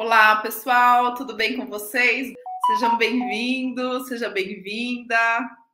[0.00, 2.32] Olá, pessoal, tudo bem com vocês?
[2.68, 5.16] Sejam bem-vindos, seja bem-vinda.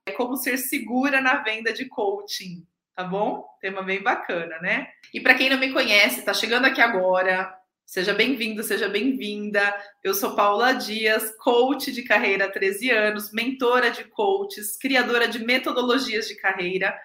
[0.07, 2.67] É como ser segura na venda de coaching,
[2.97, 3.45] tá bom?
[3.61, 4.89] Tema bem bacana, né?
[5.13, 9.77] E para quem não me conhece, está chegando aqui agora, seja bem-vindo, seja bem-vinda.
[10.03, 15.45] Eu sou Paula Dias, coach de carreira há 13 anos, mentora de coaches, criadora de
[15.45, 16.99] metodologias de carreira.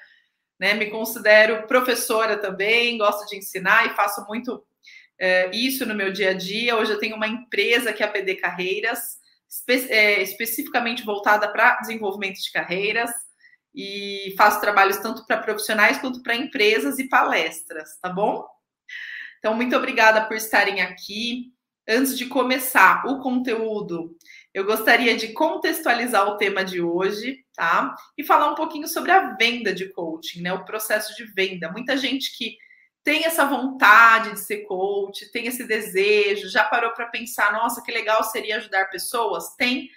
[0.57, 4.65] Né, me considero professora também, gosto de ensinar e faço muito
[5.19, 6.77] é, isso no meu dia a dia.
[6.77, 9.17] Hoje eu tenho uma empresa que é a PD Carreiras,
[9.49, 13.11] espe é, especificamente voltada para desenvolvimento de carreiras,
[13.73, 18.45] e faço trabalhos tanto para profissionais quanto para empresas e palestras, tá bom?
[19.39, 21.53] Então, muito obrigada por estarem aqui.
[21.87, 24.15] Antes de começar o conteúdo,
[24.53, 27.95] eu gostaria de contextualizar o tema de hoje, tá?
[28.17, 30.53] E falar um pouquinho sobre a venda de coaching, né?
[30.53, 31.71] O processo de venda.
[31.71, 32.57] Muita gente que
[33.03, 37.91] tem essa vontade de ser coach, tem esse desejo, já parou para pensar, nossa, que
[37.91, 39.55] legal seria ajudar pessoas?
[39.55, 39.89] Tem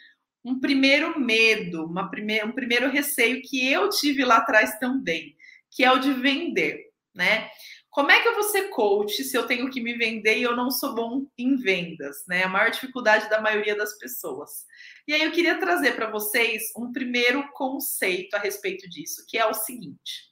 [0.45, 2.11] um primeiro medo, uma
[2.45, 5.37] um primeiro receio que eu tive lá atrás também,
[5.71, 7.49] que é o de vender, né?
[7.91, 10.57] Como é que eu vou ser coach se eu tenho que me vender e eu
[10.57, 12.43] não sou bom em vendas, né?
[12.43, 14.65] A maior dificuldade da maioria das pessoas.
[15.07, 19.45] E aí eu queria trazer para vocês um primeiro conceito a respeito disso, que é
[19.47, 20.32] o seguinte: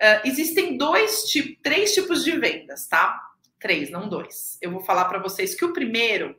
[0.00, 3.20] Uh, existem dois tipos, três tipos de vendas, tá?
[3.58, 4.56] Três, não dois.
[4.62, 6.34] Eu vou falar para vocês que o primeiro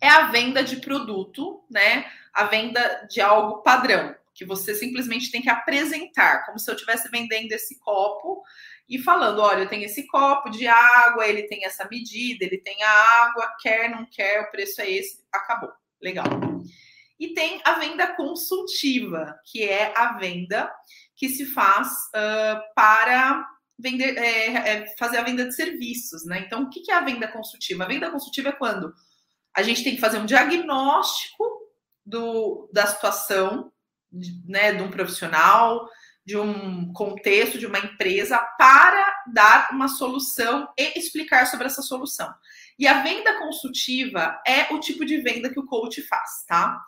[0.00, 2.10] é a venda de produto, né?
[2.32, 7.10] A venda de algo padrão, que você simplesmente tem que apresentar, como se eu estivesse
[7.10, 8.42] vendendo esse copo
[8.88, 12.82] e falando: olha, eu tenho esse copo de água, ele tem essa medida, ele tem
[12.82, 15.70] a água, quer, não quer, o preço é esse, acabou.
[16.00, 16.24] Legal.
[17.18, 20.72] E tem a venda consultiva, que é a venda
[21.20, 23.46] que se faz uh, para
[23.78, 26.40] vender, é, é, fazer a venda de serviços, né?
[26.46, 27.84] Então, o que é a venda consultiva?
[27.84, 28.90] A venda consultiva é quando
[29.54, 31.44] a gente tem que fazer um diagnóstico
[32.06, 33.70] do, da situação,
[34.48, 35.86] né, de um profissional,
[36.24, 42.32] de um contexto, de uma empresa, para dar uma solução e explicar sobre essa solução.
[42.78, 46.80] E a venda consultiva é o tipo de venda que o coach faz, tá?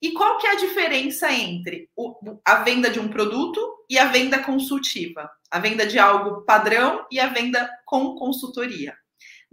[0.00, 4.06] E qual que é a diferença entre o, a venda de um produto e a
[4.06, 5.30] venda consultiva?
[5.50, 8.94] A venda de algo padrão e a venda com consultoria.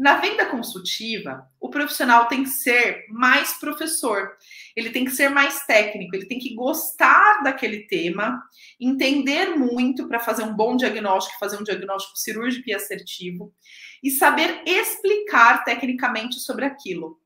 [0.01, 4.35] Na venda consultiva, o profissional tem que ser mais professor,
[4.75, 8.41] ele tem que ser mais técnico, ele tem que gostar daquele tema,
[8.80, 13.53] entender muito para fazer um bom diagnóstico, fazer um diagnóstico cirúrgico e assertivo,
[14.01, 17.19] e saber explicar tecnicamente sobre aquilo.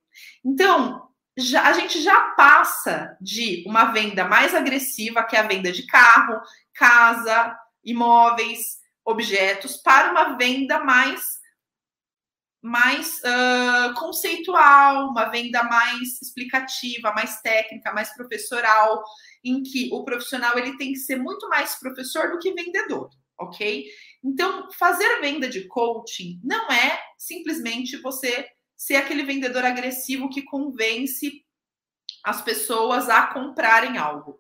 [0.43, 1.07] Então,
[1.38, 5.85] já, a gente já passa de uma venda mais agressiva, que é a venda de
[5.85, 6.40] carro,
[6.73, 11.35] casa, imóveis, objetos, para uma venda mais
[12.66, 19.03] mais uh, conceitual, uma venda mais explicativa, mais técnica, mais professoral,
[19.44, 23.85] em que o profissional ele tem que ser muito mais professor do que vendedor, ok?
[24.23, 31.43] Então, fazer venda de coaching não é simplesmente você ser aquele vendedor agressivo que convence
[32.23, 34.39] as pessoas a comprarem algo.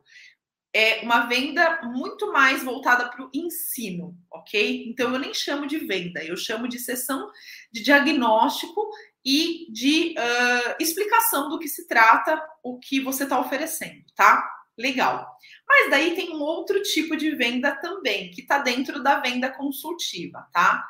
[0.73, 4.89] É uma venda muito mais voltada para o ensino, ok?
[4.89, 7.31] Então eu nem chamo de venda, eu chamo de sessão
[7.71, 8.85] de diagnóstico
[9.23, 14.45] e de uh, explicação do que se trata, o que você está oferecendo, tá?
[14.77, 15.25] Legal.
[15.65, 20.45] Mas daí tem um outro tipo de venda também, que está dentro da venda consultiva,
[20.51, 20.85] tá?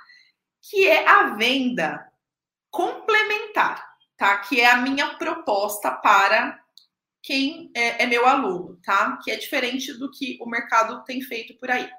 [0.69, 2.11] Que é a venda
[2.75, 4.37] complementar, tá?
[4.39, 6.59] Que é a minha proposta para
[7.23, 9.17] quem é, é, meu aluno, tá?
[9.23, 11.89] Que é diferente do que o mercado tem feito por aí.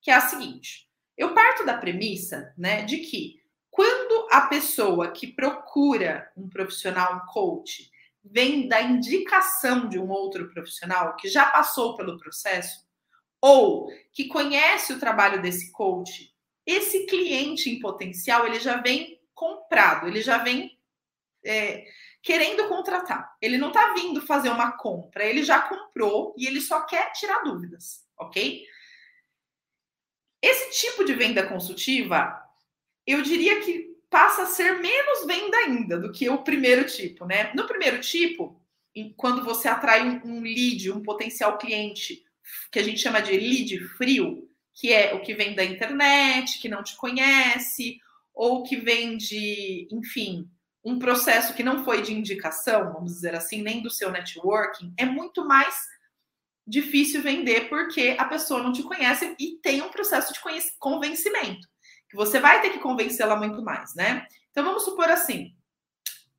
[0.00, 5.26] Que é a seguinte: eu parto da premissa, né, de que quando a pessoa que
[5.26, 7.90] procura um profissional, um coach,
[8.22, 12.86] vem da indicação de um outro profissional que já passou pelo processo,
[13.40, 16.32] ou que conhece o trabalho desse coach,
[16.64, 20.78] esse cliente em potencial ele já vem comprado, ele já vem
[21.42, 21.86] é,
[22.22, 23.34] querendo contratar.
[23.40, 27.42] Ele não está vindo fazer uma compra, ele já comprou e ele só quer tirar
[27.42, 28.66] dúvidas, ok?
[30.42, 32.38] Esse tipo de venda consultiva,
[33.06, 37.50] eu diria que passa a ser menos venda ainda do que o primeiro tipo, né?
[37.54, 38.60] No primeiro tipo,
[39.16, 42.22] quando você atrai um lead, um potencial cliente,
[42.70, 46.68] que a gente chama de lead frio, que é o que vem da internet, que
[46.68, 48.00] não te conhece,
[48.40, 50.50] ou que vende, enfim,
[50.82, 55.04] um processo que não foi de indicação, vamos dizer assim, nem do seu networking, é
[55.04, 55.76] muito mais
[56.66, 60.40] difícil vender porque a pessoa não te conhece e tem um processo de
[60.78, 61.68] convencimento,
[62.08, 64.26] que você vai ter que convencê-la muito mais, né?
[64.50, 65.54] Então vamos supor assim,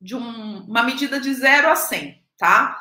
[0.00, 2.80] de um, uma medida de 0 a 100, tá?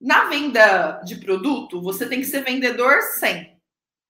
[0.00, 3.60] Na venda de produto, você tem que ser vendedor 100,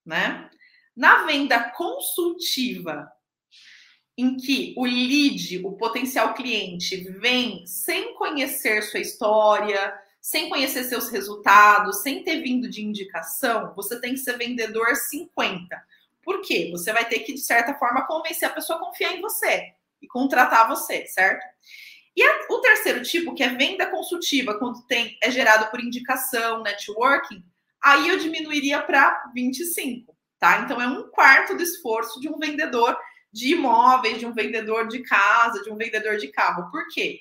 [0.06, 0.48] né?
[0.94, 3.10] Na venda consultiva,
[4.16, 9.94] em que o lead, o potencial cliente, vem sem conhecer sua história,
[10.26, 15.80] sem conhecer seus resultados, sem ter vindo de indicação, você tem que ser vendedor 50.
[16.20, 16.68] Por quê?
[16.72, 19.72] Você vai ter que, de certa forma, convencer a pessoa a confiar em você
[20.02, 21.44] e contratar você, certo?
[22.16, 26.62] E a, o terceiro tipo, que é venda consultiva, quando tem é gerado por indicação,
[26.62, 27.44] networking,
[27.80, 30.62] aí eu diminuiria para 25, tá?
[30.62, 32.98] Então é um quarto do esforço de um vendedor
[33.36, 36.70] de imóveis, de um vendedor de casa, de um vendedor de carro.
[36.70, 37.20] Por quê?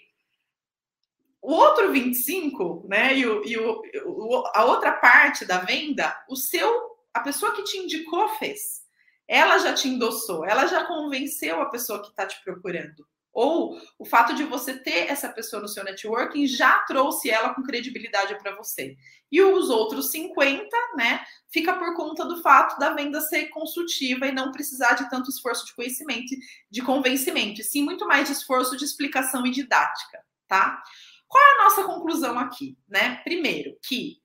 [1.41, 3.17] O outro 25, né?
[3.17, 7.77] E, o, e o, a outra parte da venda, o seu, a pessoa que te
[7.77, 8.85] indicou fez.
[9.27, 13.05] Ela já te endossou, ela já convenceu a pessoa que está te procurando.
[13.33, 17.61] Ou o fato de você ter essa pessoa no seu networking já trouxe ela com
[17.61, 18.95] credibilidade para você.
[19.29, 20.65] E os outros 50,
[20.95, 25.29] né, fica por conta do fato da venda ser consultiva e não precisar de tanto
[25.29, 26.35] esforço de conhecimento,
[26.69, 30.83] de convencimento, e sim muito mais de esforço de explicação e didática, tá?
[31.25, 33.21] Qual é a nossa conclusão aqui, né?
[33.23, 34.21] Primeiro, que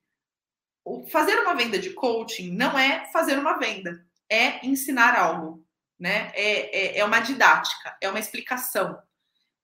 [1.09, 5.65] fazer uma venda de coaching não é fazer uma venda, é ensinar algo
[6.01, 6.31] né?
[6.33, 8.99] É, é, é uma didática, é uma explicação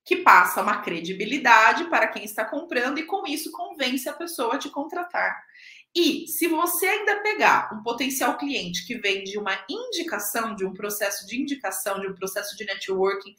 [0.04, 4.58] que passa uma credibilidade para quem está comprando e com isso convence a pessoa a
[4.58, 5.36] te contratar.
[5.94, 10.72] E se você ainda pegar um potencial cliente que vem de uma indicação, de um
[10.72, 13.34] processo de indicação, de um processo de networking,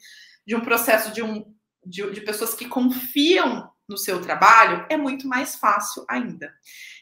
[0.46, 1.54] de um processo de, um,
[1.84, 6.52] de, de pessoas que confiam no seu trabalho, é muito mais fácil ainda.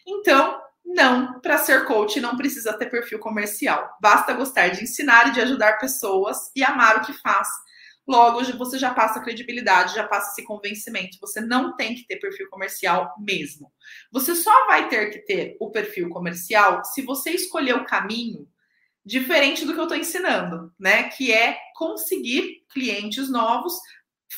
[0.06, 3.90] Então, não, para ser coach não precisa ter perfil comercial.
[4.00, 7.48] Basta gostar de ensinar e de ajudar pessoas e amar o que faz.
[8.08, 11.18] Logo, você já passa credibilidade, já passa esse convencimento.
[11.20, 13.70] Você não tem que ter perfil comercial mesmo.
[14.10, 18.48] Você só vai ter que ter o perfil comercial se você escolher o caminho
[19.04, 21.04] diferente do que eu estou ensinando, né?
[21.10, 23.74] Que é conseguir clientes novos,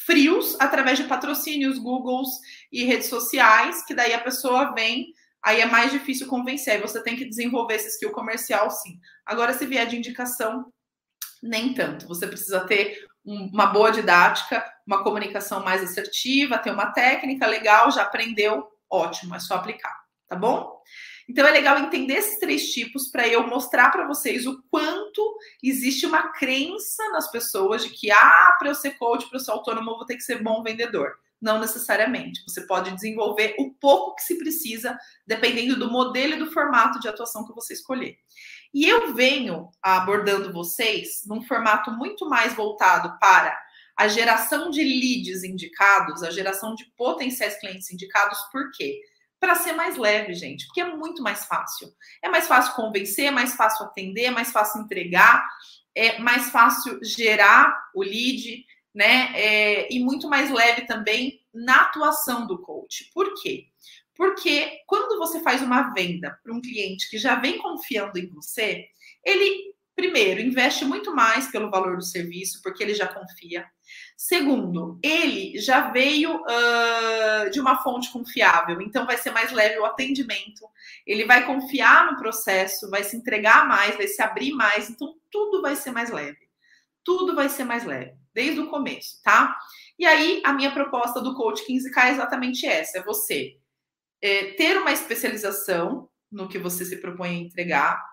[0.04, 2.28] frios, através de patrocínios, Googles
[2.72, 6.80] e redes sociais, que daí a pessoa vem aí é mais difícil convencer.
[6.80, 8.98] Você tem que desenvolver esse skill comercial, sim.
[9.24, 10.72] Agora, se vier de indicação,
[11.42, 12.06] nem tanto.
[12.06, 18.02] Você precisa ter uma boa didática, uma comunicação mais assertiva, ter uma técnica legal, já
[18.02, 19.94] aprendeu, ótimo, é só aplicar,
[20.28, 20.80] tá bom?
[21.28, 26.04] Então é legal entender esses três tipos para eu mostrar para vocês o quanto existe
[26.04, 29.92] uma crença nas pessoas de que ah, para eu ser coach, para eu ser autônomo,
[29.92, 31.12] eu vou ter que ser bom vendedor.
[31.40, 32.42] Não necessariamente.
[32.48, 37.08] Você pode desenvolver o pouco que se precisa, dependendo do modelo e do formato de
[37.08, 38.16] atuação que você escolher.
[38.72, 43.58] E eu venho abordando vocês num formato muito mais voltado para
[43.96, 49.00] a geração de leads indicados, a geração de potenciais clientes indicados, por quê?
[49.38, 51.92] Para ser mais leve, gente, porque é muito mais fácil.
[52.22, 55.46] É mais fácil convencer, é mais fácil atender, é mais fácil entregar,
[55.94, 58.64] é mais fácil gerar o lead,
[58.94, 59.32] né?
[59.34, 63.10] É, e muito mais leve também na atuação do coach.
[63.12, 63.66] Por quê?
[64.20, 68.84] Porque quando você faz uma venda para um cliente que já vem confiando em você,
[69.24, 73.64] ele, primeiro, investe muito mais pelo valor do serviço, porque ele já confia.
[74.14, 79.86] Segundo, ele já veio uh, de uma fonte confiável, então vai ser mais leve o
[79.86, 80.68] atendimento,
[81.06, 85.62] ele vai confiar no processo, vai se entregar mais, vai se abrir mais, então tudo
[85.62, 86.46] vai ser mais leve.
[87.02, 89.56] Tudo vai ser mais leve desde o começo, tá?
[89.98, 93.59] E aí, a minha proposta do Coach 15K é exatamente essa: é você
[94.22, 98.04] é, ter uma especialização no que você se propõe a entregar,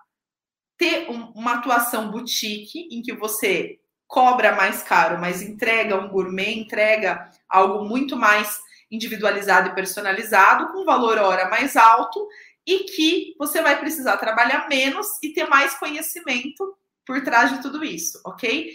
[0.76, 6.58] ter um, uma atuação boutique em que você cobra mais caro, mas entrega um gourmet,
[6.58, 8.58] entrega algo muito mais
[8.90, 12.26] individualizado e personalizado, com valor hora mais alto,
[12.66, 17.84] e que você vai precisar trabalhar menos e ter mais conhecimento por trás de tudo
[17.84, 18.72] isso, ok?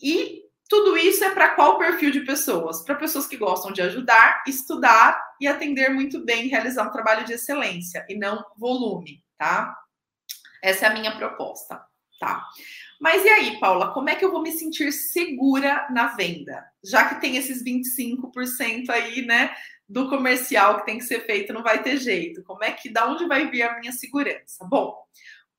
[0.00, 2.82] E tudo isso é para qual perfil de pessoas?
[2.82, 7.32] Para pessoas que gostam de ajudar, estudar e atender muito bem, realizar um trabalho de
[7.32, 9.74] excelência e não volume, tá?
[10.62, 11.80] Essa é a minha proposta,
[12.20, 12.44] tá?
[13.00, 16.64] Mas e aí, Paula, como é que eu vou me sentir segura na venda?
[16.84, 19.54] Já que tem esses 25% aí, né,
[19.88, 22.42] do comercial que tem que ser feito, não vai ter jeito.
[22.42, 24.66] Como é que, da onde vai vir a minha segurança?
[24.68, 24.94] Bom,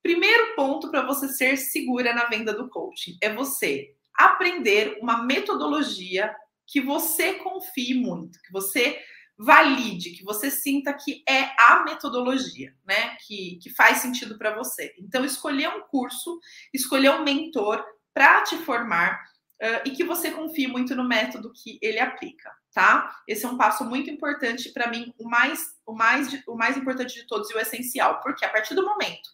[0.04, 6.36] primeiro ponto para você ser segura na venda do coaching é você aprender uma metodologia
[6.68, 9.00] que você confie muito, que você
[9.38, 13.16] valide, que você sinta que é a metodologia, né?
[13.26, 14.94] Que, que faz sentido para você.
[15.00, 16.40] Então, escolher um curso,
[16.74, 19.24] escolher um mentor para te formar
[19.62, 23.16] uh, e que você confie muito no método que ele aplica, tá?
[23.26, 27.16] Esse é um passo muito importante para mim, o mais, o mais, o mais importante
[27.16, 29.30] de todos e o essencial, porque a partir do momento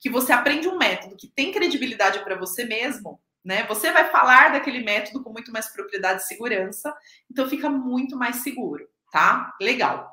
[0.00, 3.66] que você aprende um método que tem credibilidade para você mesmo, né?
[3.66, 6.94] Você vai falar daquele método com muito mais propriedade e segurança,
[7.30, 9.56] então fica muito mais seguro, tá?
[9.58, 10.12] Legal.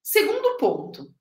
[0.00, 1.12] Segundo ponto,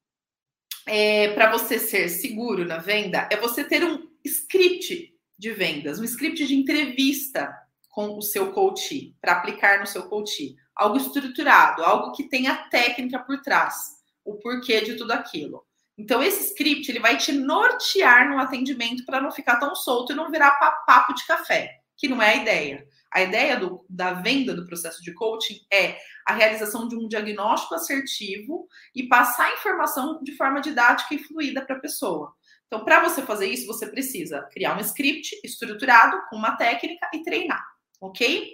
[0.85, 6.03] é, para você ser seguro na venda, é você ter um script de vendas, um
[6.03, 7.57] script de entrevista
[7.89, 10.55] com o seu coach, para aplicar no seu coach.
[10.75, 15.65] Algo estruturado, algo que tenha técnica por trás, o porquê de tudo aquilo.
[15.99, 20.15] Então, esse script ele vai te nortear no atendimento para não ficar tão solto e
[20.15, 20.51] não virar
[20.87, 22.87] papo de café, que não é a ideia.
[23.11, 27.75] A ideia do, da venda do processo de coaching é a realização de um diagnóstico
[27.75, 28.65] assertivo
[28.95, 32.33] e passar informação de forma didática e fluida para a pessoa.
[32.67, 37.23] Então, para você fazer isso, você precisa criar um script estruturado com uma técnica e
[37.23, 37.65] treinar,
[37.99, 38.53] ok?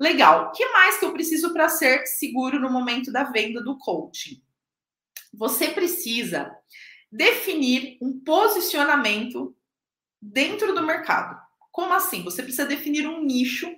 [0.00, 0.46] Legal.
[0.46, 4.40] O que mais que eu preciso para ser seguro no momento da venda do coaching?
[5.34, 6.56] Você precisa
[7.10, 9.54] definir um posicionamento
[10.20, 11.40] dentro do mercado.
[11.72, 12.22] Como assim?
[12.24, 13.68] Você precisa definir um nicho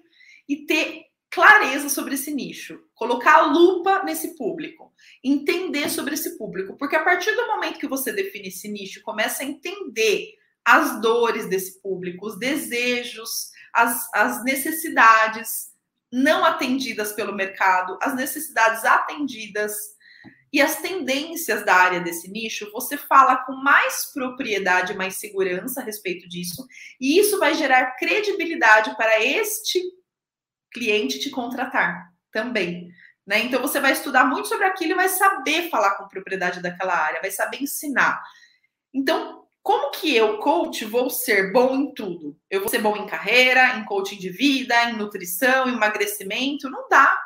[0.49, 4.93] e ter clareza sobre esse nicho, colocar a lupa nesse público,
[5.25, 9.43] entender sobre esse público, porque a partir do momento que você define esse nicho, começa
[9.43, 15.73] a entender as dores desse público, os desejos, as, as necessidades
[16.13, 19.92] não atendidas pelo mercado, as necessidades atendidas
[20.53, 25.85] e as tendências da área desse nicho, você fala com mais propriedade, mais segurança a
[25.85, 26.67] respeito disso,
[27.01, 29.81] e isso vai gerar credibilidade para este
[30.71, 32.91] cliente te contratar também.
[33.27, 33.41] Né?
[33.41, 37.21] Então você vai estudar muito sobre aquilo e vai saber falar com propriedade daquela área,
[37.21, 38.21] vai saber ensinar.
[38.93, 42.37] Então, como que eu, coach, vou ser bom em tudo?
[42.51, 46.69] Eu vou ser bom em carreira, em coaching de vida, em nutrição, em emagrecimento?
[46.69, 47.17] Não dá.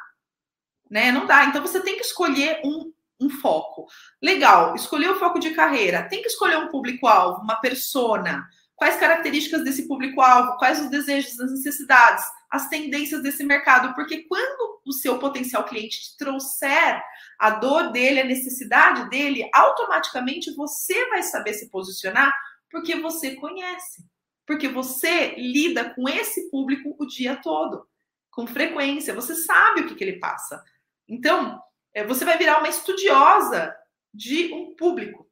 [0.89, 1.11] Né?
[1.11, 1.47] Não dá.
[1.47, 3.87] Então você tem que escolher um um foco.
[4.23, 6.09] Legal, escolher o foco de carreira.
[6.09, 8.47] Tem que escolher um público-alvo, uma persona.
[8.75, 10.59] Quais características desse público-alvo?
[10.59, 13.95] Quais os desejos, as necessidades, as tendências desse mercado?
[13.95, 17.03] Porque quando o seu potencial cliente te trouxer
[17.39, 22.35] a dor dele, a necessidade dele, automaticamente você vai saber se posicionar
[22.71, 24.05] porque você conhece.
[24.47, 27.87] Porque você lida com esse público o dia todo,
[28.31, 29.15] com frequência.
[29.15, 30.63] Você sabe o que, que ele passa.
[31.09, 31.61] Então,
[32.05, 33.75] você vai virar uma estudiosa
[34.13, 35.31] de um público,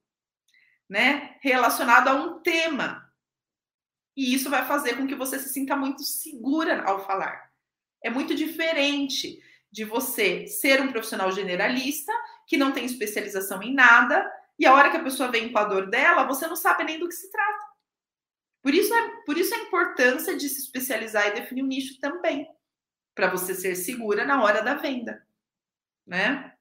[0.89, 1.37] né?
[1.41, 3.05] Relacionado a um tema.
[4.17, 7.51] E isso vai fazer com que você se sinta muito segura ao falar.
[8.03, 12.13] É muito diferente de você ser um profissional generalista
[12.47, 15.65] que não tem especialização em nada e a hora que a pessoa vem com a
[15.65, 17.67] dor dela, você não sabe nem do que se trata.
[18.63, 22.49] Por isso é, por isso a importância de se especializar e definir um nicho também,
[23.15, 25.27] para você ser segura na hora da venda,
[26.07, 26.54] né?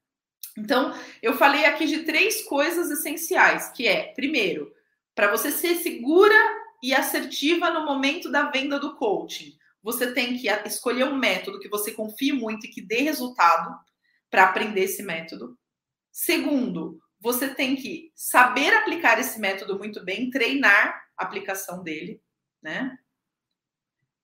[0.57, 4.71] Então, eu falei aqui de três coisas essenciais, que é, primeiro,
[5.15, 6.35] para você ser segura
[6.81, 11.69] e assertiva no momento da venda do coaching, você tem que escolher um método que
[11.69, 13.77] você confie muito e que dê resultado
[14.29, 15.57] para aprender esse método.
[16.11, 22.21] Segundo, você tem que saber aplicar esse método muito bem, treinar a aplicação dele,
[22.61, 22.97] né?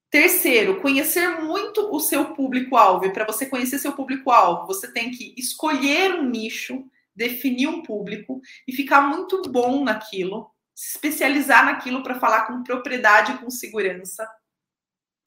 [0.09, 3.05] Terceiro, conhecer muito o seu público-alvo.
[3.05, 6.83] E para você conhecer seu público-alvo, você tem que escolher um nicho,
[7.15, 13.33] definir um público e ficar muito bom naquilo, se especializar naquilo para falar com propriedade
[13.33, 14.27] e com segurança,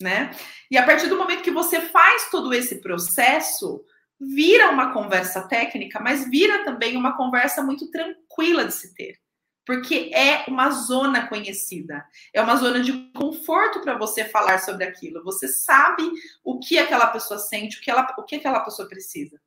[0.00, 0.32] né?
[0.68, 3.84] E a partir do momento que você faz todo esse processo,
[4.18, 9.21] vira uma conversa técnica, mas vira também uma conversa muito tranquila de se ter
[9.64, 15.23] porque é uma zona conhecida, é uma zona de conforto para você falar sobre aquilo.
[15.23, 16.11] Você sabe
[16.42, 19.40] o que aquela pessoa sente, o que, ela, o que aquela pessoa precisa.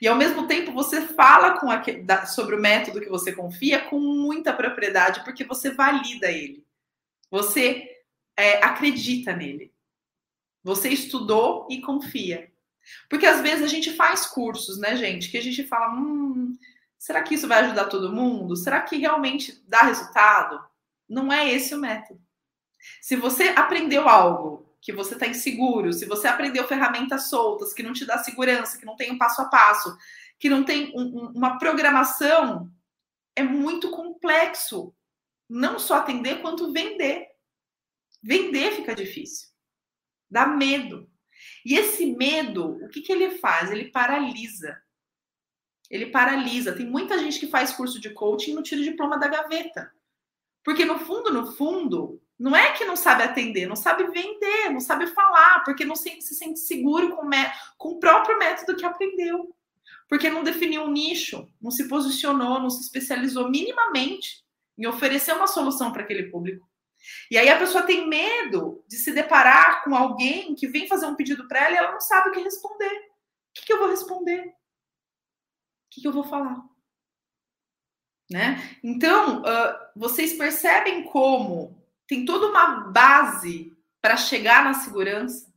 [0.00, 1.68] E ao mesmo tempo você fala com
[2.26, 6.64] sobre o método que você confia com muita propriedade, porque você valida ele.
[7.30, 8.02] Você
[8.36, 9.72] é, acredita nele.
[10.64, 12.50] Você estudou e confia.
[13.08, 16.56] Porque às vezes a gente faz cursos, né, gente, que a gente fala, hum,
[16.98, 18.56] Será que isso vai ajudar todo mundo?
[18.56, 20.62] Será que realmente dá resultado?
[21.08, 22.20] Não é esse o método.
[23.00, 27.92] Se você aprendeu algo que você está inseguro, se você aprendeu ferramentas soltas que não
[27.92, 29.96] te dá segurança, que não tem um passo a passo,
[30.38, 32.70] que não tem um, um, uma programação,
[33.34, 34.94] é muito complexo.
[35.48, 37.28] Não só atender, quanto vender.
[38.22, 39.48] Vender fica difícil.
[40.30, 41.08] Dá medo.
[41.64, 43.70] E esse medo, o que, que ele faz?
[43.70, 44.80] Ele paralisa.
[45.90, 46.72] Ele paralisa.
[46.72, 49.92] Tem muita gente que faz curso de coaching e não tira o diploma da gaveta.
[50.64, 54.80] Porque no fundo, no fundo, Não é que não sabe atender, não sabe vender, não
[54.80, 57.30] sabe falar, porque não se, se, sente seguro com,
[57.78, 59.54] com o próprio método que aprendeu.
[60.08, 64.44] Porque não definiu um nicho, não se posicionou, não se especializou minimamente
[64.76, 66.68] em oferecer uma solução para aquele público.
[67.30, 71.14] E aí a pessoa tem medo de se deparar com alguém que vem fazer um
[71.14, 72.92] pedido para ela e ela não sabe o que responder.
[72.92, 74.52] O que, que eu vou responder?
[75.86, 76.64] O que, que eu vou falar?
[78.30, 78.78] Né?
[78.82, 85.52] Então, uh, vocês percebem como tem toda uma base para chegar na segurança,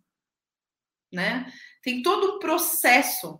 [1.12, 1.52] né?
[1.84, 3.40] Tem todo um processo,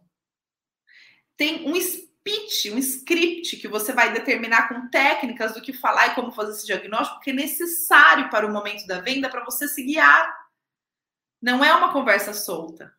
[1.36, 6.16] tem um speech, um script que você vai determinar com técnicas do que falar e
[6.16, 9.84] como fazer esse diagnóstico, que é necessário para o momento da venda para você se
[9.84, 10.50] guiar.
[11.42, 12.96] Não é uma conversa solta.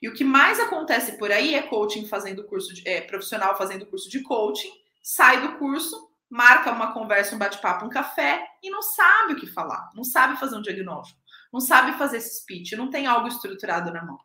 [0.00, 3.86] E o que mais acontece por aí é coaching fazendo curso de, é, profissional fazendo
[3.86, 4.70] curso de coaching,
[5.02, 9.46] sai do curso, marca uma conversa, um bate-papo, um café e não sabe o que
[9.46, 11.20] falar, não sabe fazer um diagnóstico,
[11.52, 14.18] não sabe fazer esse speech, não tem algo estruturado na mão.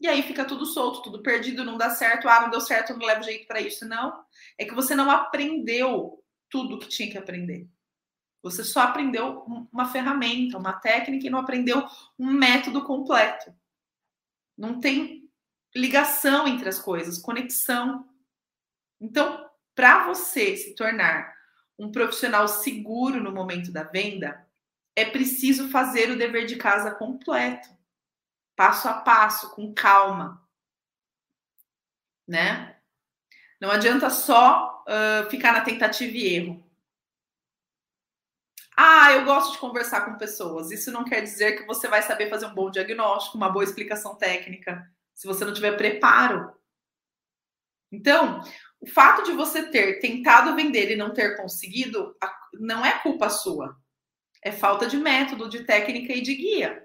[0.00, 3.06] E aí fica tudo solto, tudo perdido, não dá certo, ah, não deu certo, não
[3.06, 4.12] leva jeito para isso, não.
[4.58, 7.68] É que você não aprendeu tudo que tinha que aprender.
[8.42, 11.86] Você só aprendeu uma ferramenta, uma técnica e não aprendeu
[12.18, 13.54] um método completo.
[14.56, 15.30] Não tem
[15.74, 18.08] ligação entre as coisas, conexão.
[19.00, 21.34] Então, para você se tornar
[21.78, 24.46] um profissional seguro no momento da venda,
[24.94, 27.68] é preciso fazer o dever de casa completo,
[28.54, 30.46] passo a passo, com calma,
[32.28, 32.76] né?
[33.60, 36.71] Não adianta só uh, ficar na tentativa e erro.
[38.84, 40.72] Ah, eu gosto de conversar com pessoas.
[40.72, 44.16] Isso não quer dizer que você vai saber fazer um bom diagnóstico, uma boa explicação
[44.16, 44.84] técnica,
[45.14, 46.52] se você não tiver preparo.
[47.92, 48.42] Então,
[48.80, 52.16] o fato de você ter tentado vender e não ter conseguido
[52.54, 53.80] não é culpa sua.
[54.42, 56.84] É falta de método, de técnica e de guia.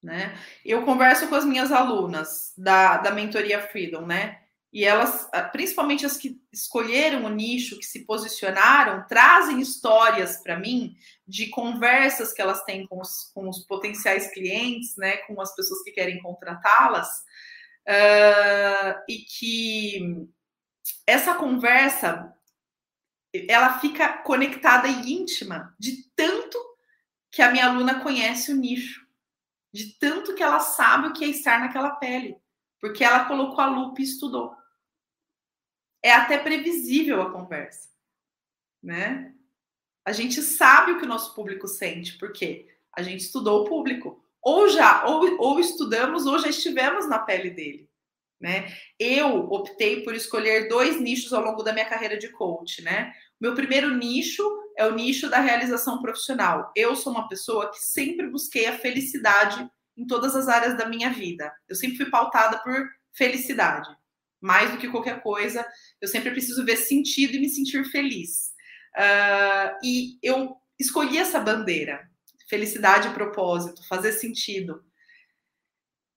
[0.00, 0.38] Né?
[0.64, 4.41] Eu converso com as minhas alunas da, da mentoria Freedom, né?
[4.72, 10.96] E elas, principalmente as que escolheram o nicho, que se posicionaram, trazem histórias para mim
[11.28, 15.18] de conversas que elas têm com os, com os potenciais clientes, né?
[15.18, 17.08] Com as pessoas que querem contratá-las,
[17.88, 20.26] uh, e que
[21.06, 22.32] essa conversa
[23.48, 26.58] ela fica conectada e íntima de tanto
[27.30, 29.06] que a minha aluna conhece o nicho,
[29.72, 32.36] de tanto que ela sabe o que é estar naquela pele,
[32.78, 34.54] porque ela colocou a lupa e estudou.
[36.02, 37.88] É até previsível a conversa,
[38.82, 39.34] né?
[40.04, 44.22] A gente sabe o que o nosso público sente, porque a gente estudou o público
[44.42, 47.88] ou já ou, ou estudamos ou já estivemos na pele dele.
[48.40, 48.72] Né?
[48.98, 53.12] Eu optei por escolher dois nichos ao longo da minha carreira de coach, né?
[53.40, 54.42] Meu primeiro nicho
[54.76, 56.72] é o nicho da realização profissional.
[56.74, 61.10] Eu sou uma pessoa que sempre busquei a felicidade em todas as áreas da minha
[61.10, 61.52] vida.
[61.68, 63.88] Eu sempre fui pautada por felicidade,
[64.42, 65.64] mais do que qualquer coisa.
[66.00, 68.52] Eu sempre preciso ver sentido e me sentir feliz.
[68.94, 72.10] Uh, e eu escolhi essa bandeira
[72.52, 74.84] felicidade e propósito, fazer sentido.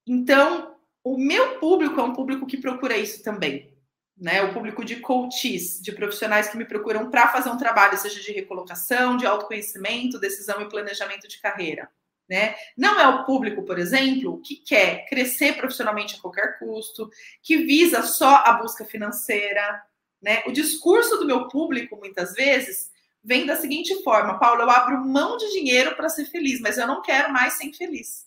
[0.06, 3.74] Então, o meu público é um público que procura isso também.
[4.18, 8.22] Né, o público de coaches, de profissionais que me procuram para fazer um trabalho, seja
[8.22, 11.90] de recolocação, de autoconhecimento, decisão e planejamento de carreira.
[12.28, 12.56] Né?
[12.76, 17.10] Não é o público, por exemplo, que quer crescer profissionalmente a qualquer custo,
[17.42, 19.84] que visa só a busca financeira.
[20.22, 20.42] Né?
[20.48, 22.90] O discurso do meu público, muitas vezes,
[23.24, 26.88] vem da seguinte forma: Paulo, eu abro mão de dinheiro para ser feliz, mas eu
[26.88, 28.26] não quero mais ser infeliz.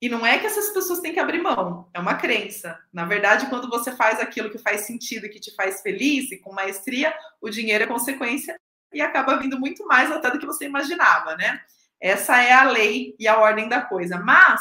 [0.00, 2.78] E não é que essas pessoas têm que abrir mão, é uma crença.
[2.92, 6.52] Na verdade, quando você faz aquilo que faz sentido que te faz feliz e com
[6.52, 8.56] maestria, o dinheiro é consequência
[8.92, 11.60] e acaba vindo muito mais até do que você imaginava, né?
[12.00, 14.18] Essa é a lei e a ordem da coisa.
[14.18, 14.60] Mas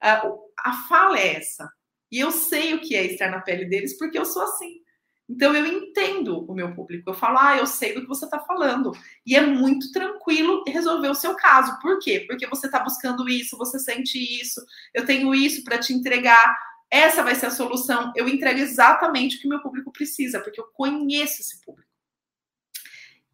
[0.00, 0.22] a,
[0.58, 1.70] a fala é essa.
[2.10, 4.84] E eu sei o que é estar na pele deles porque eu sou assim.
[5.28, 7.08] Então eu entendo o meu público.
[7.08, 8.92] Eu falo, ah, eu sei do que você está falando.
[9.26, 11.78] E é muito tranquilo resolver o seu caso.
[11.80, 12.24] Por quê?
[12.28, 16.56] Porque você está buscando isso, você sente isso, eu tenho isso para te entregar.
[16.90, 18.12] Essa vai ser a solução.
[18.14, 21.88] Eu entrego exatamente o que meu público precisa, porque eu conheço esse público.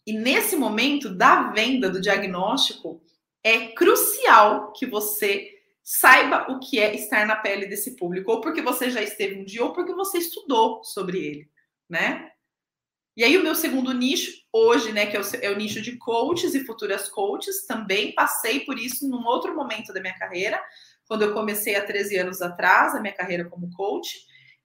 [0.07, 3.03] E nesse momento da venda, do diagnóstico,
[3.43, 5.51] é crucial que você
[5.83, 9.45] saiba o que é estar na pele desse público, ou porque você já esteve um
[9.45, 11.51] dia, ou porque você estudou sobre ele
[11.91, 12.31] né?
[13.17, 15.97] E aí o meu segundo nicho hoje, né, que é o, é o, nicho de
[15.97, 20.63] coaches e futuras coaches, também passei por isso num outro momento da minha carreira,
[21.07, 24.17] quando eu comecei há 13 anos atrás, a minha carreira como coach.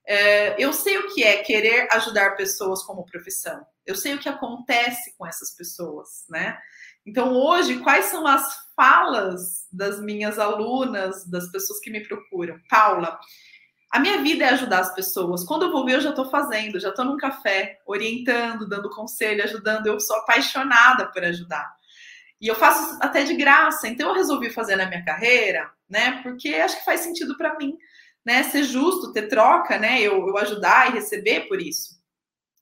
[0.06, 3.66] É, eu sei o que é querer ajudar pessoas como profissão.
[3.84, 6.56] Eu sei o que acontece com essas pessoas, né?
[7.06, 12.58] Então, hoje, quais são as falas das minhas alunas, das pessoas que me procuram?
[12.68, 13.16] Paula,
[13.92, 15.44] a minha vida é ajudar as pessoas.
[15.44, 19.44] Quando eu vou ver, eu já estou fazendo, já estou num café, orientando, dando conselho,
[19.44, 19.86] ajudando.
[19.86, 21.76] Eu sou apaixonada por ajudar.
[22.40, 23.86] E eu faço até de graça.
[23.86, 26.20] Então eu resolvi fazer na minha carreira, né?
[26.22, 27.76] Porque acho que faz sentido para mim,
[28.24, 28.42] né?
[28.42, 30.02] Ser justo, ter troca, né?
[30.02, 31.96] Eu, eu ajudar e receber por isso.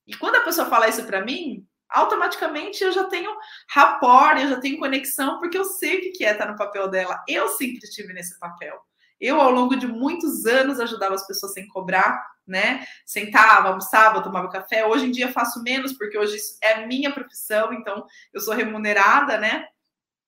[0.07, 3.31] E quando a pessoa fala isso para mim, automaticamente eu já tenho
[3.71, 7.23] rapport, eu já tenho conexão, porque eu sei o que é estar no papel dela.
[7.29, 8.81] Eu sempre estive nesse papel.
[9.21, 12.85] Eu, ao longo de muitos anos, ajudava as pessoas sem cobrar, né?
[13.07, 14.87] Sentava, almoçava, tomava café.
[14.87, 19.67] Hoje em dia faço menos, porque hoje é minha profissão, então eu sou remunerada, né?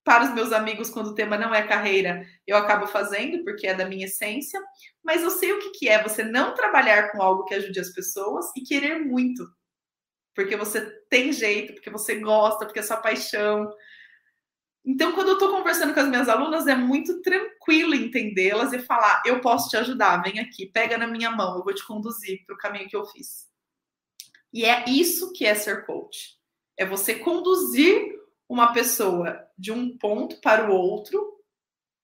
[0.05, 3.75] Para os meus amigos, quando o tema não é carreira, eu acabo fazendo, porque é
[3.75, 4.61] da minha essência.
[5.03, 8.47] Mas eu sei o que é você não trabalhar com algo que ajude as pessoas
[8.57, 9.45] e querer muito.
[10.37, 13.73] Porque você tem jeito, porque você gosta, porque é sua paixão.
[14.85, 19.23] Então, quando eu estou conversando com as minhas alunas, é muito tranquilo entendê-las e falar:
[19.25, 22.55] eu posso te ajudar, vem aqui, pega na minha mão, eu vou te conduzir para
[22.55, 23.49] o caminho que eu fiz.
[24.53, 26.37] E é isso que é ser coach:
[26.77, 28.15] é você conduzir
[28.47, 31.43] uma pessoa de um ponto para o outro,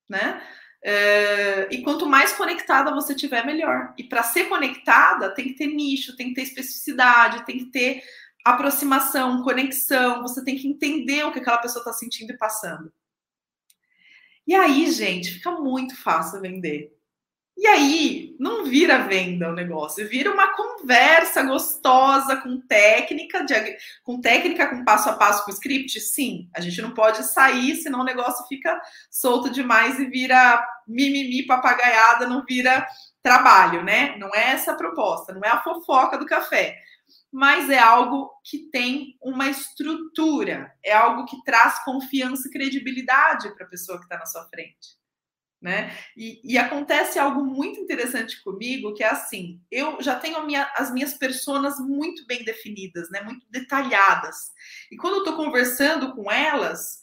[0.09, 0.43] né?
[0.85, 3.95] É, e quanto mais conectada você tiver, melhor.
[3.97, 8.03] E para ser conectada, tem que ter nicho, tem que ter especificidade, tem que ter
[8.45, 12.93] aproximação, conexão, você tem que entender o que aquela pessoa está sentindo e passando.
[14.47, 16.93] E aí, gente, fica muito fácil vender.
[17.57, 23.55] E aí, não vira venda o negócio, vira uma conversa gostosa com técnica, de,
[24.03, 26.01] com técnica, com passo a passo, com script.
[26.01, 31.47] Sim, a gente não pode sair, senão o negócio fica solto demais e vira mimimi,
[31.47, 32.85] papagaiada, não vira
[33.23, 34.17] trabalho, né?
[34.19, 36.83] Não é essa a proposta, não é a fofoca do café
[37.33, 43.67] mas é algo que tem uma estrutura, é algo que traz confiança e credibilidade para
[43.67, 45.01] a pessoa que está na sua frente.
[45.61, 45.97] Né?
[46.17, 50.93] E, e, acontece algo muito interessante comigo, que é assim, eu já tenho minha, as
[50.93, 53.21] minhas personas muito bem definidas, né?
[53.21, 54.51] Muito detalhadas.
[54.91, 57.02] E quando eu estou conversando com elas,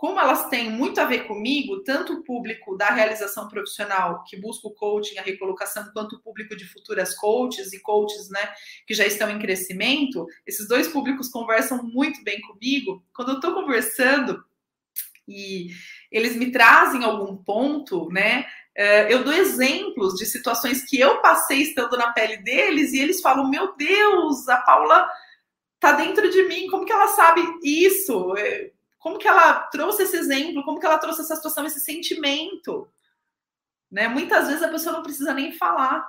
[0.00, 4.66] como elas têm muito a ver comigo, tanto o público da realização profissional que busca
[4.66, 8.40] o coaching, a recolocação, quanto o público de futuras coaches e coaches, né,
[8.86, 13.04] que já estão em crescimento, esses dois públicos conversam muito bem comigo.
[13.14, 14.42] Quando eu estou conversando
[15.28, 15.66] e
[16.10, 21.58] eles me trazem algum ponto, né, eh, eu dou exemplos de situações que eu passei
[21.58, 25.06] estando na pele deles e eles falam: Meu Deus, a Paula
[25.78, 28.32] tá dentro de mim, como que ela sabe isso?
[29.00, 32.86] Como que ela trouxe esse exemplo, como que ela trouxe essa situação, esse sentimento.
[33.90, 34.06] Né?
[34.06, 36.08] Muitas vezes a pessoa não precisa nem falar.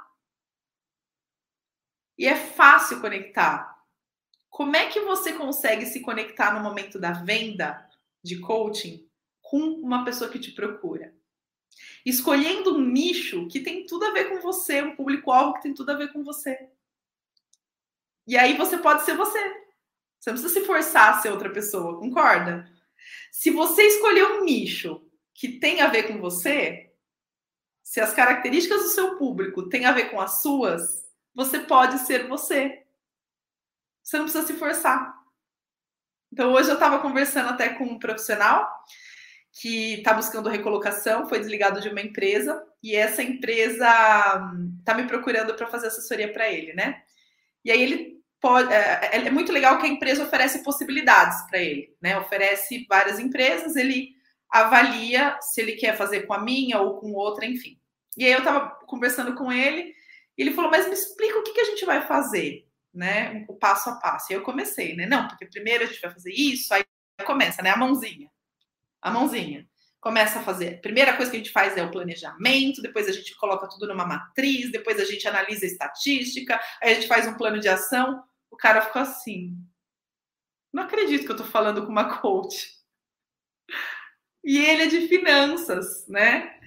[2.17, 3.82] E é fácil conectar.
[4.49, 7.89] Como é que você consegue se conectar no momento da venda
[8.21, 9.10] de coaching
[9.41, 11.15] com uma pessoa que te procura?
[12.06, 15.91] Escolhendo um nicho que tem tudo a ver com você, um público-alvo que tem tudo
[15.91, 16.69] a ver com você.
[18.27, 19.39] E aí você pode ser você.
[20.19, 22.69] Você não precisa se forçar a ser outra pessoa, concorda?
[23.31, 26.91] Se você escolher um nicho que tem a ver com você,
[27.83, 32.27] se as características do seu público têm a ver com as suas, você pode ser
[32.27, 32.83] você.
[34.03, 35.13] Você não precisa se forçar.
[36.31, 38.69] Então, hoje eu estava conversando até com um profissional
[39.51, 43.85] que está buscando recolocação, foi desligado de uma empresa e essa empresa
[44.79, 47.03] está me procurando para fazer assessoria para ele, né?
[47.65, 51.60] E aí ele pode, é, é, é, muito legal que a empresa oferece possibilidades para
[51.60, 52.17] ele, né?
[52.17, 54.15] Oferece várias empresas, ele
[54.49, 57.80] avalia se ele quer fazer com a minha ou com outra, enfim.
[58.17, 59.93] E aí eu estava conversando com ele,
[60.38, 63.45] e ele falou: Mas me explica o que, que a gente vai fazer, né?
[63.47, 64.34] O passo a passo.
[64.34, 65.06] E eu comecei, né?
[65.06, 66.84] Não, porque primeiro a gente vai fazer isso, aí
[67.23, 67.69] começa, né?
[67.69, 68.30] A mãozinha.
[68.99, 69.69] A mãozinha.
[69.99, 70.75] Começa a fazer.
[70.75, 73.88] A primeira coisa que a gente faz é o planejamento, depois a gente coloca tudo
[73.88, 77.69] numa matriz, depois a gente analisa a estatística, aí a gente faz um plano de
[77.69, 79.57] ação o cara ficou assim.
[80.71, 82.71] Não acredito que eu tô falando com uma coach.
[84.43, 86.59] E ele é de finanças, né?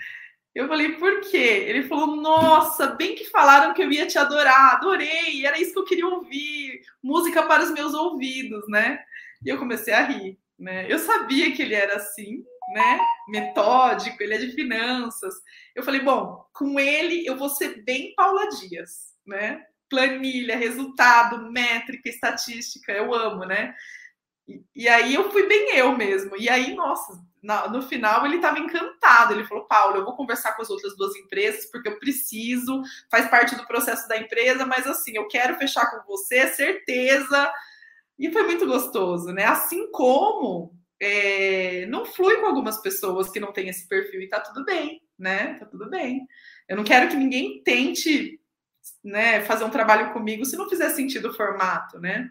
[0.55, 1.64] Eu falei, por quê?
[1.66, 5.79] Ele falou, nossa, bem que falaram que eu ia te adorar, adorei, era isso que
[5.81, 9.05] eu queria ouvir, música para os meus ouvidos, né?
[9.44, 10.90] E eu comecei a rir, né?
[10.90, 13.01] Eu sabia que ele era assim, né?
[13.29, 15.35] Metódico, ele é de finanças.
[15.75, 19.61] Eu falei, bom, com ele eu vou ser bem Paula Dias, né?
[19.88, 23.75] Planilha, resultado, métrica, estatística, eu amo, né?
[24.47, 26.37] E, e aí eu fui bem eu mesmo.
[26.37, 29.35] E aí, nossa, na, no final ele estava encantado.
[29.35, 33.29] Ele falou: Paulo, eu vou conversar com as outras duas empresas porque eu preciso, faz
[33.29, 37.53] parte do processo da empresa, mas assim, eu quero fechar com você, certeza.
[38.18, 39.44] E foi muito gostoso, né?
[39.44, 44.40] Assim como é, não flui com algumas pessoas que não têm esse perfil e tá
[44.40, 45.55] tudo bem, né?
[45.55, 46.27] Tá tudo bem.
[46.68, 48.40] Eu não quero que ninguém tente
[49.03, 52.31] né, fazer um trabalho comigo se não fizer sentido o formato, né?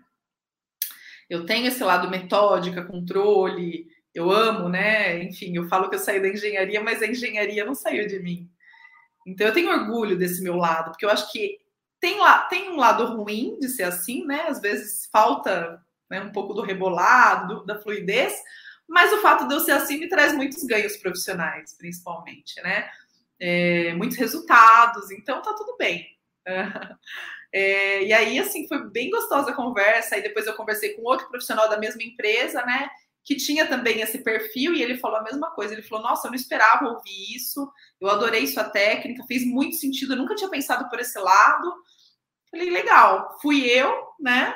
[1.29, 5.23] Eu tenho esse lado metódica, controle, eu amo, né?
[5.23, 8.49] Enfim, eu falo que eu saí da engenharia, mas a engenharia não saiu de mim.
[9.25, 11.59] Então eu tenho orgulho desse meu lado, porque eu acho que
[11.99, 14.45] tem, lá, tem um lado ruim de ser assim, né?
[14.47, 18.33] Às vezes falta né, um pouco do rebolado, da fluidez,
[18.87, 22.89] mas o fato de eu ser assim me traz muitos ganhos profissionais, principalmente, né?
[23.39, 26.05] É, muitos resultados, então tá tudo bem.
[27.55, 30.15] É, e aí, assim, foi bem gostosa a conversa.
[30.15, 32.89] Aí depois eu conversei com outro profissional da mesma empresa, né?
[33.23, 35.73] Que tinha também esse perfil, e ele falou a mesma coisa.
[35.73, 40.13] Ele falou: Nossa, eu não esperava ouvir isso, eu adorei sua técnica, fez muito sentido,
[40.13, 41.71] eu nunca tinha pensado por esse lado.
[42.51, 44.55] Falei, legal, fui eu, né?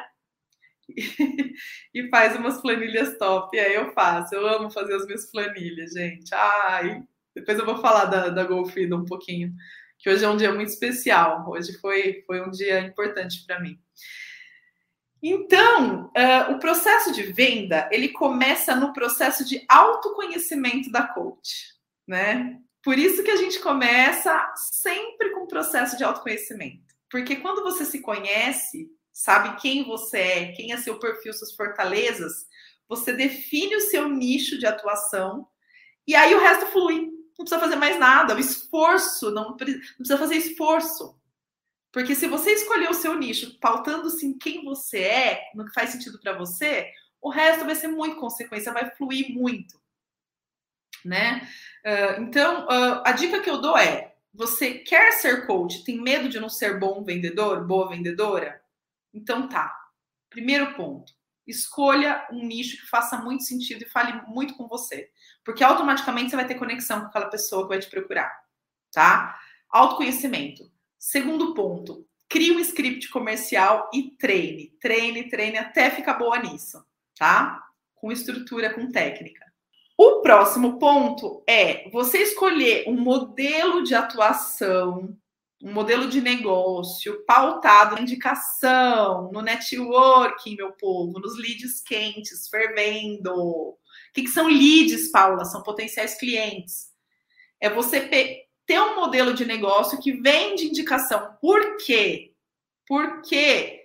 [1.93, 3.55] e faz umas planilhas top.
[3.55, 4.35] E aí eu faço.
[4.35, 6.33] Eu amo fazer as minhas planilhas, gente.
[6.33, 7.03] Ai,
[7.35, 9.53] depois eu vou falar da, da Golfida um pouquinho
[9.97, 11.45] que hoje é um dia muito especial.
[11.49, 13.79] Hoje foi, foi um dia importante para mim.
[15.21, 21.73] Então, uh, o processo de venda ele começa no processo de autoconhecimento da coach,
[22.07, 22.59] né?
[22.83, 27.83] Por isso que a gente começa sempre com o processo de autoconhecimento, porque quando você
[27.83, 32.45] se conhece, sabe quem você é, quem é seu perfil, suas fortalezas,
[32.87, 35.47] você define o seu nicho de atuação
[36.07, 38.35] e aí o resto flui não precisa fazer mais nada.
[38.35, 41.15] O esforço, não, não precisa fazer esforço.
[41.91, 45.91] Porque se você escolher o seu nicho, pautando-se em quem você é, no que faz
[45.91, 49.79] sentido para você, o resto vai ser muito consequência, vai fluir muito.
[51.05, 51.47] Né?
[51.85, 56.27] Uh, então, uh, a dica que eu dou é: você quer ser coach, tem medo
[56.27, 58.61] de não ser bom vendedor, boa vendedora?
[59.13, 59.73] Então tá.
[60.29, 61.16] Primeiro ponto
[61.47, 65.09] escolha um nicho que faça muito sentido e fale muito com você.
[65.43, 68.31] Porque automaticamente você vai ter conexão com aquela pessoa que vai te procurar,
[68.91, 69.39] tá?
[69.69, 70.69] Autoconhecimento.
[70.99, 74.69] Segundo ponto, crie um script comercial e treine.
[74.81, 76.83] Treine, treine até ficar boa nisso,
[77.17, 77.63] tá?
[77.95, 79.45] Com estrutura, com técnica.
[79.97, 85.17] O próximo ponto é você escolher um modelo de atuação
[85.61, 93.33] um modelo de negócio pautado na indicação, no networking, meu povo, nos leads quentes, fervendo.
[93.33, 93.77] O
[94.13, 95.45] que, que são leads, Paula?
[95.45, 96.89] São potenciais clientes.
[97.59, 101.35] É você ter um modelo de negócio que vem de indicação.
[101.41, 102.33] Por quê?
[102.85, 103.83] Porque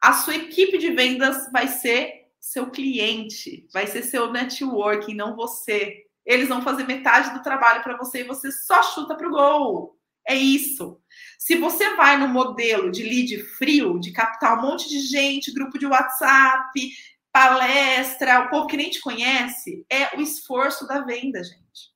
[0.00, 6.04] a sua equipe de vendas vai ser seu cliente, vai ser seu networking, não você.
[6.26, 9.96] Eles vão fazer metade do trabalho para você e você só chuta para o gol.
[10.26, 11.00] É isso.
[11.38, 15.78] Se você vai no modelo de lead frio, de captar um monte de gente, grupo
[15.78, 16.90] de WhatsApp,
[17.32, 21.92] palestra, o povo que nem te conhece, é o esforço da venda, gente.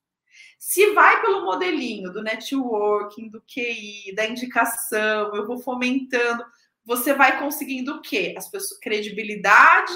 [0.59, 6.43] Se vai pelo modelinho do networking, do QI, da indicação, eu vou fomentando,
[6.83, 8.33] você vai conseguindo o quê?
[8.37, 9.93] As pessoas, credibilidade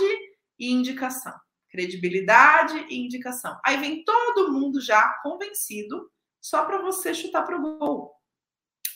[0.60, 1.34] e indicação.
[1.70, 3.60] Credibilidade e indicação.
[3.66, 8.21] Aí vem todo mundo já convencido só para você chutar para o gol.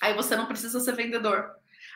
[0.01, 1.49] Aí você não precisa ser vendedor.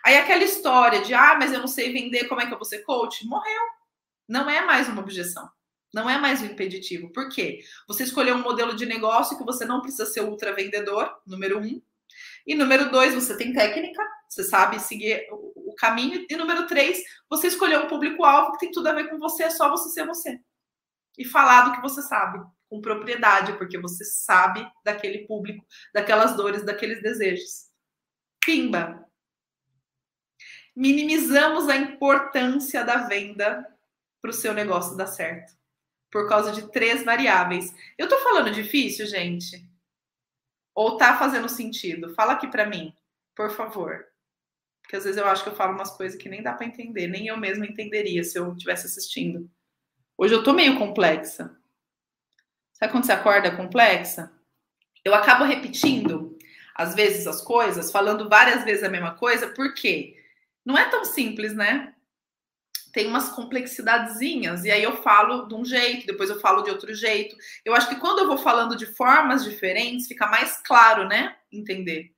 [0.03, 2.65] Aí aquela história de, ah, mas eu não sei vender, como é que eu vou
[2.65, 3.25] ser coach?
[3.25, 3.62] Morreu.
[4.27, 5.49] Não é mais uma objeção.
[5.93, 7.12] Não é mais um impeditivo.
[7.12, 7.62] Por quê?
[7.88, 11.81] Você escolheu um modelo de negócio que você não precisa ser ultra vendedor, número um.
[12.45, 16.25] E número dois, você tem técnica, você sabe seguir o caminho.
[16.29, 19.49] E número três, você escolheu um público-alvo que tem tudo a ver com você, é
[19.49, 20.39] só você ser você.
[21.17, 26.63] E falar do que você sabe, com propriedade, porque você sabe daquele público, daquelas dores,
[26.63, 27.68] daqueles desejos.
[28.49, 29.07] Pimba.
[30.75, 33.63] Minimizamos a importância da venda
[34.19, 35.53] para o seu negócio dar certo.
[36.09, 37.71] Por causa de três variáveis.
[37.95, 39.69] Eu estou falando difícil, gente?
[40.73, 42.15] Ou tá fazendo sentido?
[42.15, 42.91] Fala aqui para mim,
[43.35, 44.07] por favor.
[44.81, 47.05] Porque às vezes eu acho que eu falo umas coisas que nem dá para entender,
[47.05, 49.47] nem eu mesma entenderia se eu estivesse assistindo.
[50.17, 51.55] Hoje eu tô meio complexa.
[52.73, 54.31] Sabe quando você acorda complexa?
[55.05, 56.28] Eu acabo repetindo
[56.79, 60.15] às vezes as coisas, falando várias vezes a mesma coisa, porque
[60.65, 61.93] não é tão simples, né?
[62.93, 66.93] Tem umas complexidadezinhas, e aí eu falo de um jeito, depois eu falo de outro
[66.93, 67.35] jeito.
[67.65, 71.35] Eu acho que quando eu vou falando de formas diferentes, fica mais claro, né?
[71.51, 72.13] Entender.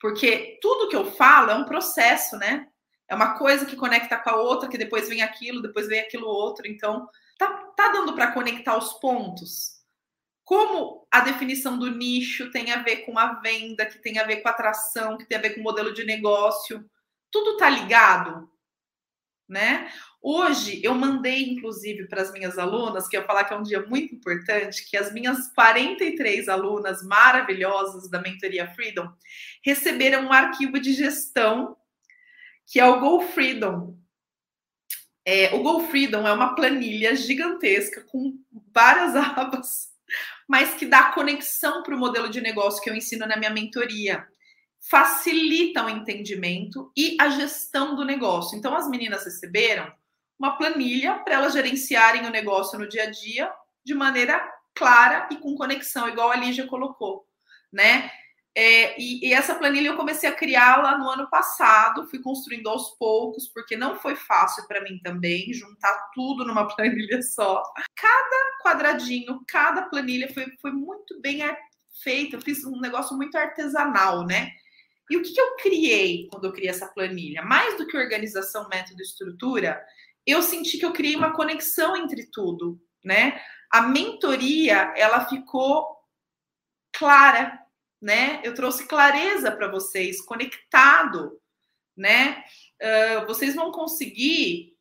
[0.00, 2.66] Porque tudo que eu falo é um processo, né?
[3.08, 6.26] É uma coisa que conecta com a outra, que depois vem aquilo, depois vem aquilo
[6.26, 6.66] outro.
[6.66, 9.79] Então, tá, tá dando para conectar os pontos?
[10.50, 14.38] Como a definição do nicho tem a ver com a venda, que tem a ver
[14.38, 16.84] com a atração, que tem a ver com o modelo de negócio,
[17.30, 18.50] tudo tá ligado?
[19.48, 19.92] né?
[20.20, 23.86] Hoje eu mandei, inclusive, para as minhas alunas, que eu falar que é um dia
[23.86, 29.08] muito importante, que as minhas 43 alunas maravilhosas da mentoria Freedom
[29.64, 31.76] receberam um arquivo de gestão
[32.66, 33.96] que é o Go Freedom.
[35.24, 38.36] É, o Go Freedom é uma planilha gigantesca com
[38.72, 39.89] várias abas,
[40.48, 44.26] mas que dá conexão para o modelo de negócio que eu ensino na minha mentoria
[44.88, 48.56] facilita o entendimento e a gestão do negócio.
[48.56, 49.92] Então, as meninas receberam
[50.38, 53.52] uma planilha para elas gerenciarem o negócio no dia a dia
[53.84, 54.42] de maneira
[54.74, 57.26] clara e com conexão, igual a Lígia colocou,
[57.70, 58.10] né?
[58.56, 62.90] É, e, e, essa planilha eu comecei a criá-la no ano passado, fui construindo aos
[62.98, 67.62] poucos, porque não foi fácil para mim também juntar tudo numa planilha só.
[67.94, 71.40] Cada quadradinho, cada planilha foi, foi muito bem
[72.02, 74.50] feita, eu fiz um negócio muito artesanal, né?
[75.08, 77.42] E o que, que eu criei quando eu criei essa planilha?
[77.42, 79.80] Mais do que organização, método, estrutura,
[80.26, 83.40] eu senti que eu criei uma conexão entre tudo, né?
[83.72, 85.86] A mentoria, ela ficou
[86.92, 87.59] clara,
[88.00, 88.40] né?
[88.42, 91.40] Eu trouxe clareza para vocês, conectado,
[91.96, 92.44] né?
[92.80, 94.76] Uh, vocês vão conseguir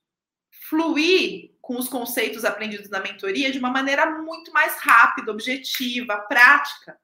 [0.70, 7.00] fluir com os conceitos aprendidos na mentoria de uma maneira muito mais rápida, objetiva, prática,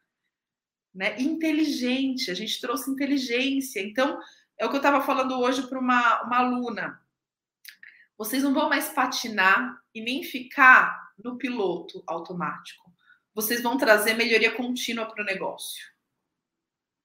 [0.93, 1.19] né?
[1.19, 2.31] Inteligente.
[2.31, 3.81] A gente trouxe inteligência.
[3.81, 4.19] Então,
[4.57, 7.01] é o que eu estava falando hoje para uma, uma aluna.
[8.17, 12.89] Vocês não vão mais patinar e nem ficar no piloto automático.
[13.33, 15.94] Vocês vão trazer melhoria contínua para o negócio.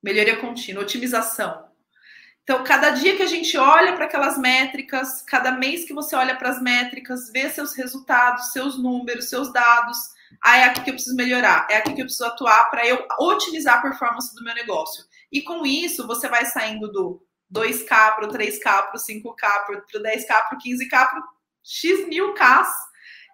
[0.03, 1.69] Melhoria contínua, otimização.
[2.43, 6.37] Então, cada dia que a gente olha para aquelas métricas, cada mês que você olha
[6.37, 9.97] para as métricas, vê seus resultados, seus números, seus dados,
[10.43, 13.07] ah, é aqui que eu preciso melhorar, é aqui que eu preciso atuar para eu
[13.19, 15.05] otimizar a performance do meu negócio.
[15.31, 19.77] E com isso, você vai saindo do 2K para o 3K para o 5K para
[19.77, 21.23] o 10K para o 15K para
[21.63, 22.69] X mil Ks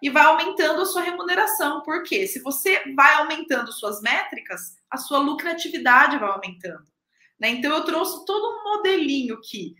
[0.01, 1.81] e vai aumentando a sua remuneração.
[1.81, 2.27] Por quê?
[2.27, 6.87] Se você vai aumentando suas métricas, a sua lucratividade vai aumentando.
[7.39, 7.49] Né?
[7.49, 9.75] Então, eu trouxe todo um modelinho que,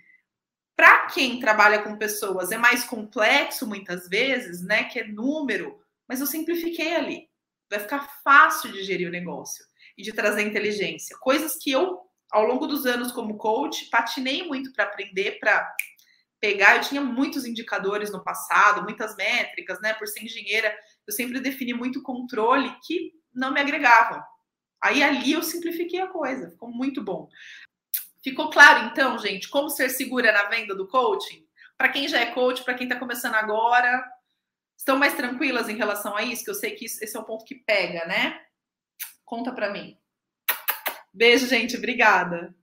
[0.75, 4.83] para quem trabalha com pessoas, é mais complexo muitas vezes, né?
[4.83, 7.27] Que é número, mas eu simplifiquei ali.
[7.69, 9.65] Vai ficar fácil de gerir o negócio
[9.97, 11.17] e de trazer inteligência.
[11.19, 15.75] Coisas que eu ao longo dos anos como coach, patinei muito para aprender, para
[16.39, 16.75] pegar.
[16.75, 19.93] Eu tinha muitos indicadores no passado, muitas métricas, né?
[19.93, 24.21] Por ser engenheira, eu sempre defini muito controle que não me agregavam.
[24.81, 27.29] Aí ali eu simplifiquei a coisa, ficou muito bom.
[28.23, 31.45] Ficou claro, então, gente, como ser segura na venda do coaching?
[31.77, 34.03] Para quem já é coach, para quem está começando agora,
[34.77, 36.43] estão mais tranquilas em relação a isso?
[36.43, 38.41] Que eu sei que esse é o ponto que pega, né?
[39.23, 39.97] Conta para mim.
[41.13, 41.77] Beijo, gente.
[41.77, 42.55] Obrigada.